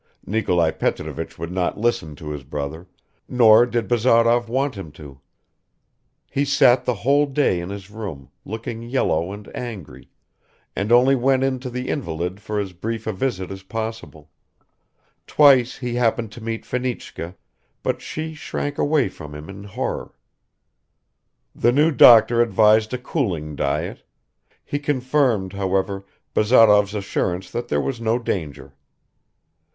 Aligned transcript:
(Nikolai 0.25 0.71
Petrovich 0.71 1.37
would 1.37 1.51
not 1.51 1.77
listen 1.77 2.15
to 2.15 2.31
his 2.31 2.43
brother, 2.43 2.87
nor 3.29 3.67
did 3.67 3.87
Bazarov 3.87 4.49
want 4.49 4.73
him 4.73 4.91
to; 4.93 5.21
he 6.31 6.43
sat 6.43 6.85
the 6.85 6.95
whole 6.95 7.27
day 7.27 7.59
in 7.59 7.69
his 7.69 7.91
room, 7.91 8.31
looking 8.43 8.81
yellow 8.81 9.31
and 9.31 9.55
angry, 9.55 10.09
and 10.75 10.91
only 10.91 11.13
went 11.13 11.43
in 11.43 11.59
to 11.59 11.69
the 11.69 11.87
invalid 11.87 12.39
for 12.41 12.59
as 12.59 12.73
brief 12.73 13.05
a 13.05 13.13
visit 13.13 13.51
as 13.51 13.61
possible; 13.61 14.31
twice 15.27 15.77
he 15.77 15.93
happened 15.93 16.31
to 16.31 16.41
meet 16.43 16.65
Fenichka, 16.65 17.35
but 17.83 18.01
she 18.01 18.33
shrank 18.33 18.79
away 18.79 19.07
from 19.07 19.35
him 19.35 19.51
in 19.51 19.65
horror.) 19.65 20.15
The 21.53 21.71
new 21.71 21.91
doctor 21.91 22.41
advised 22.41 22.91
a 22.91 22.97
cooling 22.97 23.55
diet; 23.55 24.01
he 24.65 24.79
confirmed, 24.79 25.53
however, 25.53 26.07
Bazarov's 26.33 26.95
assurance 26.95 27.51
that 27.51 27.67
there 27.67 27.79
was 27.81 28.01
no 28.01 28.17
danger. 28.17 28.73